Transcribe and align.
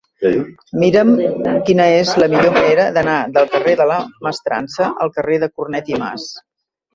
Mira'm 0.83 1.09
quina 1.67 1.85
és 1.97 2.13
la 2.23 2.29
millor 2.31 2.55
manera 2.55 2.87
d'anar 2.95 3.19
del 3.35 3.47
carrer 3.53 3.77
de 3.83 3.87
la 3.93 3.99
Mestrança 4.29 4.89
al 5.07 5.13
carrer 5.19 5.39
de 5.45 5.51
Cornet 5.61 5.93
i 5.95 6.01
Mas. 6.07 6.27